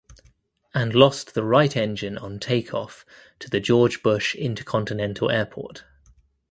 [0.73, 3.05] And lost the right engine on takeoff
[3.37, 5.83] to the George Bush Intercontinental Airport.